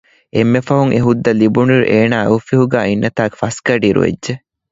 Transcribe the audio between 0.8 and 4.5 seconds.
އެ ހުއްދަ ލިބުނުއިރު އޭނާ އެ އޮފީހުގައި އިންނަތާ ފަސްގަޑިއިރު ވެއްޖެ